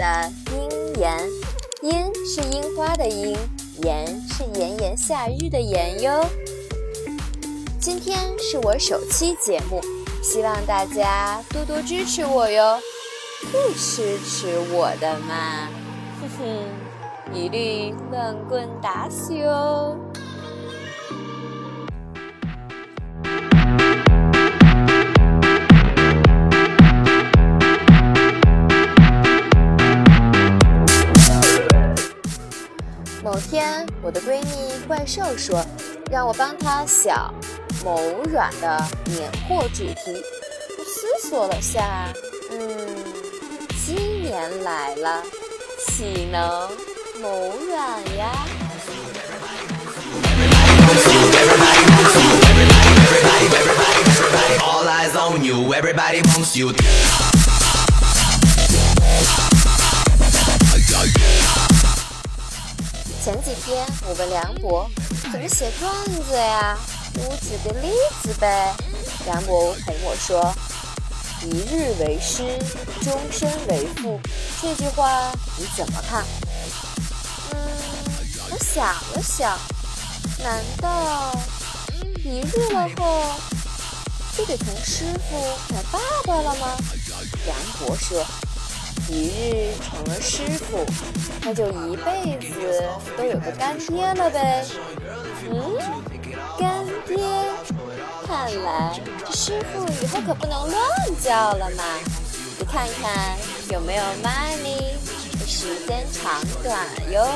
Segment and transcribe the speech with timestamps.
[0.00, 1.30] 的樱岩，
[1.82, 3.36] 樱是樱花的樱，
[3.82, 6.24] 炎是炎炎夏日的炎哟。
[7.78, 9.78] 今天是我首期节目，
[10.22, 12.78] 希望大家多多支持我哟。
[13.52, 15.68] 不支持我的嘛，
[16.22, 19.98] 哼哼，一律乱棍打死哟。
[34.02, 35.64] 我的闺蜜怪兽说，
[36.10, 37.32] 让我帮她想
[37.84, 40.22] 某软的年货主题。
[40.78, 42.12] 我思索了下，
[42.50, 42.88] 嗯，
[43.76, 45.22] 新年来了，
[45.88, 46.68] 岂能
[47.22, 48.30] 某软呀？
[63.22, 64.90] 前几天我问梁博
[65.30, 65.92] 怎么写段
[66.24, 66.78] 子呀，
[67.16, 68.74] 我举个例子呗。
[69.26, 70.54] 梁博哄我说
[71.44, 72.58] ：“一日为师，
[73.02, 74.18] 终身为父。”
[74.62, 76.24] 这句话你怎么看？
[77.52, 77.58] 嗯，
[78.52, 79.58] 我想了想，
[80.42, 81.38] 难道
[82.24, 83.34] 一日了后
[84.34, 86.74] 就得从师傅改爸爸了吗？
[87.44, 88.24] 梁博说。
[89.10, 90.86] 一日成了师傅，
[91.42, 92.84] 那就一辈子
[93.18, 94.64] 都有个干爹了呗。
[95.50, 95.76] 嗯，
[96.56, 97.18] 干爹，
[98.24, 100.80] 看来这师傅以后可不能乱
[101.20, 101.82] 叫了嘛。
[102.56, 103.36] 你看看
[103.68, 104.94] 有没有 money，
[105.44, 107.26] 时间长短哟。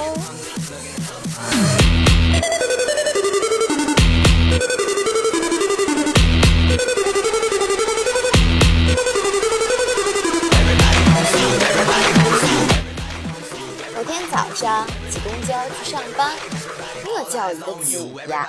[17.44, 18.48] 那叫一个挤呀！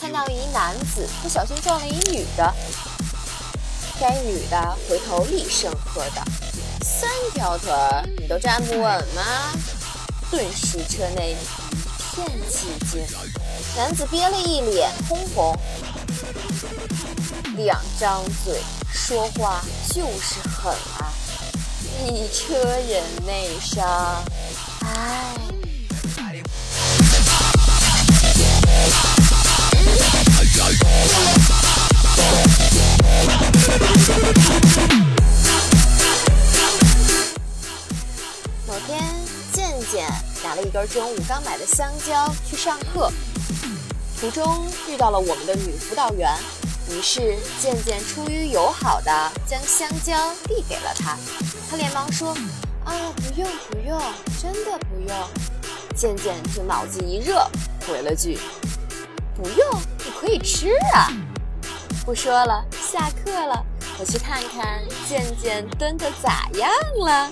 [0.00, 2.54] 看到一男子不小心撞了一女的，
[4.00, 6.22] 该女的回头厉声喝道
[6.82, 8.82] ：“三条腿儿你都站不稳
[9.14, 9.52] 吗？”
[10.30, 13.04] 顿时车内一片寂静，
[13.76, 15.58] 男子憋了一脸通红，
[17.56, 18.60] 两张嘴
[18.92, 21.10] 说话就是狠啊！
[22.04, 24.22] 一车人内伤。
[24.82, 25.55] 唉。
[30.66, 30.72] 某
[38.84, 39.04] 天，
[39.52, 40.08] 健健
[40.42, 43.12] 拿了一根中午刚买的香蕉去上课，
[44.20, 46.36] 途中遇到了我们的女辅导员，
[46.90, 51.16] 于是健健出于友好的将香蕉递给了她，
[51.70, 52.36] 她连忙说。
[52.84, 54.00] 啊，不用不用，
[54.40, 55.28] 真的不用。
[55.96, 57.44] 健健就脑子一热，
[57.84, 58.38] 回了句：“，
[60.26, 61.06] 可以吃啊。”
[62.04, 63.64] 不说了，下课了，
[64.00, 67.30] 我去看看健健蹲的咋样了。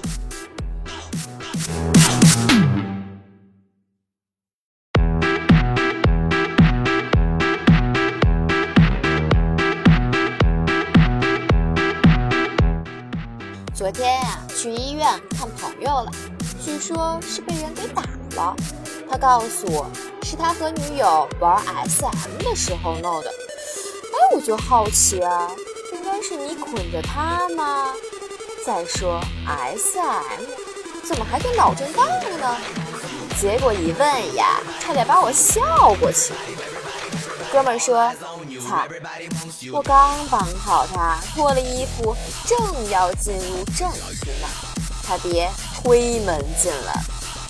[13.74, 15.04] 昨天呀，去医院
[15.36, 16.12] 看朋友了，
[16.64, 18.02] 据说是被人给打
[18.36, 18.56] 了。
[19.14, 19.88] 他告诉我，
[20.24, 23.30] 是他和女友玩 SM 的时候弄的。
[23.30, 25.48] 哎，我就好奇啊，
[25.92, 27.92] 应该是你捆着他吗？
[28.66, 30.42] 再说 SM
[31.04, 32.56] 怎么还跟脑震荡了呢？
[33.40, 36.34] 结果一问呀，差点把我笑过去。
[37.52, 38.12] 哥们说。
[38.68, 38.88] 惨！
[39.72, 42.16] 我刚绑好他脱了衣服，
[42.46, 44.48] 正要进入正题呢，
[45.06, 47.00] 他爹推门进来。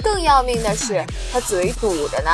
[0.04, 1.02] 更要命的是，
[1.32, 2.30] 他嘴堵着呢。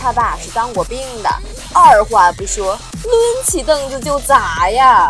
[0.00, 1.30] 他爸是当过兵的，
[1.72, 3.12] 二话不说，抡
[3.46, 5.08] 起凳子就砸呀！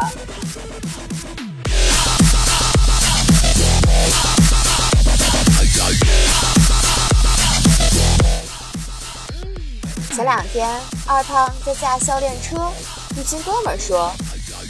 [10.15, 10.69] 前两天，
[11.07, 12.71] 二胖在驾校练车，
[13.17, 14.13] 一群哥们说：“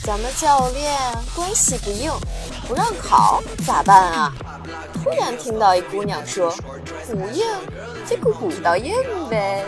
[0.04, 0.94] 咱们教练
[1.34, 2.12] 关系不硬，
[2.66, 4.32] 不让考咋办啊？”
[5.02, 6.54] 突然听到一姑娘说
[7.14, 7.42] ：“不硬，
[8.06, 8.94] 就鼓捣硬
[9.30, 9.64] 呗。”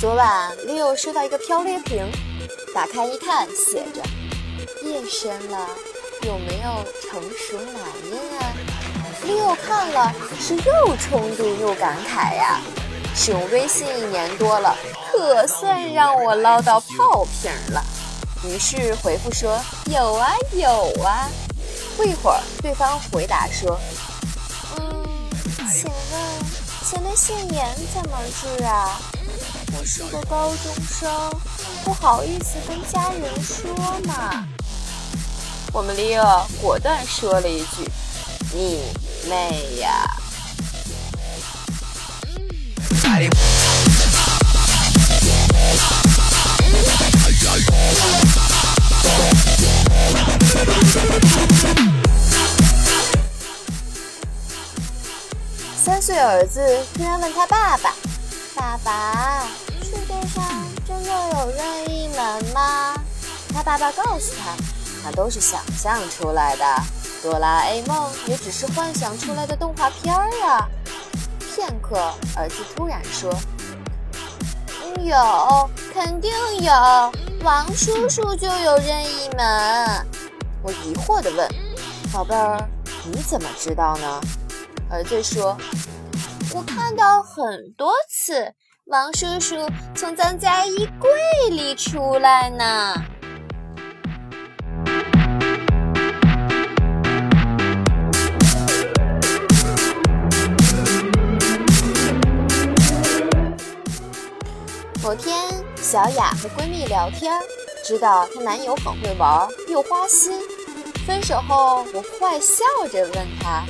[0.00, 2.04] 昨晚，Leo 收到一个漂流瓶。
[2.74, 4.02] 打开一看，写着
[4.82, 5.68] ：“夜深了，
[6.22, 7.74] 有没有成熟男
[8.10, 8.52] 人啊？”
[9.24, 12.58] Leo 看了是又冲动又感慨呀。
[12.64, 12.79] 使
[13.14, 14.76] 使用微信一年多了，
[15.12, 17.84] 可算让我捞到炮瓶了。
[18.42, 19.60] 于是回复说
[19.92, 21.28] ：“有啊有啊。”
[21.96, 23.78] 不一会儿，对方回答说
[24.78, 25.04] ：“嗯，
[25.70, 26.20] 请问
[26.88, 28.98] 前列腺炎怎么治啊？
[29.78, 31.10] 我是个高中生，
[31.84, 33.74] 不好意思跟家人说
[34.06, 34.46] 嘛。”
[35.72, 37.86] 我们 Leo 果断说了一句
[38.54, 38.82] ：“你
[39.28, 40.06] 妹呀！”
[55.76, 56.60] 三岁儿子
[56.94, 57.92] 突然问他爸爸
[58.54, 59.44] ：“爸爸，
[59.82, 60.44] 世界上
[60.86, 62.94] 真的有任意门吗？”
[63.52, 64.54] 他爸爸告诉他
[65.04, 66.64] ：“那都是想象出来的，
[67.22, 70.68] 哆啦 A 梦也只是幻想出来的动画片儿啊。”
[71.60, 71.98] 片刻，
[72.36, 73.30] 儿子突然说
[75.04, 76.30] ：“有，肯定
[76.62, 76.72] 有，
[77.44, 80.06] 王叔叔就有任意门。”
[80.64, 81.46] 我疑惑地问
[82.10, 82.66] ：“宝贝儿，
[83.04, 84.20] 你怎么知道呢？”
[84.90, 85.54] 儿子说
[86.54, 88.54] ：“我看到很多次，
[88.86, 91.10] 王叔叔从咱家衣柜
[91.50, 92.94] 里出来呢。”
[105.10, 105.36] 某天，
[105.82, 107.32] 小雅和闺蜜聊天，
[107.84, 110.40] 知道她男友很会玩，又花心。
[111.04, 112.62] 分手后，我坏笑
[112.92, 113.64] 着问她。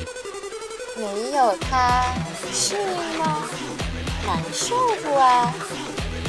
[0.98, 2.04] 没有他，
[2.52, 2.76] 是
[3.16, 3.48] 吗？
[4.26, 5.50] 难受不啊？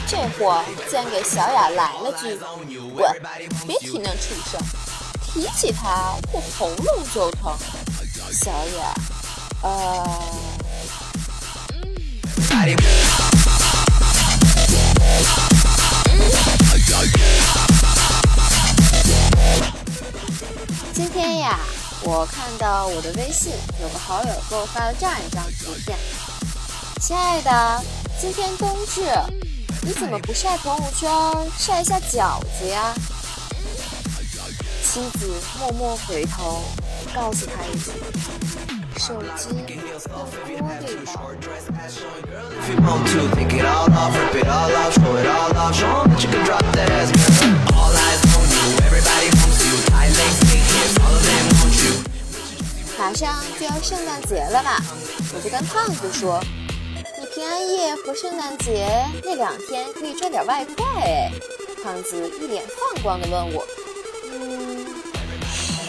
[0.08, 2.40] 这货竟然给小雅来了句
[2.96, 3.06] ：“滚，
[3.68, 4.62] 别提那畜生，
[5.26, 7.54] 提起他我喉咙就疼。”
[8.32, 8.94] 小雅，
[9.64, 10.22] 呃。
[20.94, 21.60] 今天呀。
[22.04, 25.96] 我看到我的微信有个好友给我发了这样一张图片
[27.00, 27.84] ：“亲爱的，
[28.20, 29.04] 今天冬至，
[29.84, 31.08] 你怎么不晒朋友圈，
[31.60, 32.92] 晒一下饺子呀？”
[34.84, 36.64] 妻子默默回头，
[37.14, 37.92] 告诉他一句
[39.02, 40.94] ：“手机用玻璃
[52.96, 54.80] 马上就要圣诞节了吧，
[55.34, 56.40] 我就跟胖子说
[56.94, 58.88] ：“你平安夜和圣诞节
[59.24, 61.32] 那两天可以赚点外快。”哎，
[61.84, 63.66] 胖子一脸放光的问我
[64.32, 64.86] ：“嗯，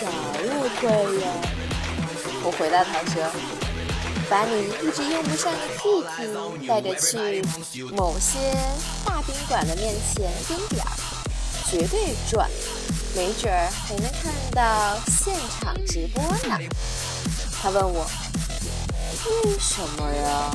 [0.00, 1.30] 啥外快呀？”
[2.44, 3.22] 我回答他说
[4.28, 7.40] ：“把你一直用不上的屁屁带着去
[7.94, 8.52] 某些
[9.04, 10.90] 大宾馆的面前蹲点儿，
[11.70, 12.50] 绝对赚，
[13.14, 16.58] 没准儿还能看到现场直播呢。”
[17.62, 18.04] 他问我
[19.44, 20.50] 为什么呀？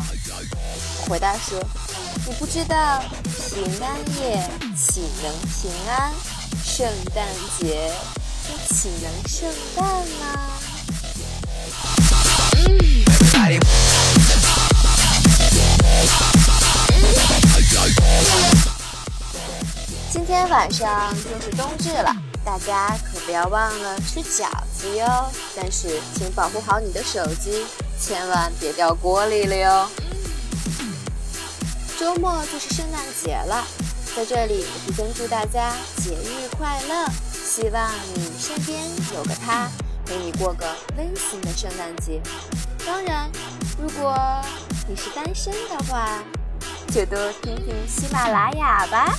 [1.02, 1.58] 我回答说
[2.28, 3.02] ：“你不知道
[3.54, 4.44] 平安夜
[4.76, 6.12] 岂能平安，
[6.66, 7.26] 圣诞
[7.58, 7.94] 节
[8.50, 9.86] 又岂能圣诞
[10.20, 10.38] 呢？”
[20.12, 22.16] 今天晚上就是冬至了。
[22.44, 25.26] 大家可不要忘了吃饺子哟！
[25.56, 27.66] 但是请保护好你的手机，
[28.00, 29.90] 千万别掉锅里了哟。
[32.00, 33.66] 周末就是圣诞节了，
[34.16, 37.10] 在这里提前祝大家节日快乐！
[37.34, 38.82] 希望你身边
[39.14, 39.70] 有个他，
[40.08, 42.22] 陪你过个温馨的圣诞节。
[42.86, 43.30] 当然，
[43.78, 44.18] 如果
[44.88, 46.24] 你是单身的话，
[46.88, 49.14] 就多听听喜马拉雅吧。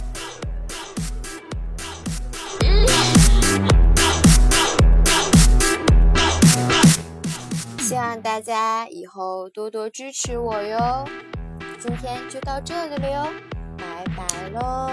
[7.80, 11.04] 希望大家以后多多支持我哟！
[11.78, 13.28] 今天就到这里了哟，
[13.76, 14.90] 拜拜喽！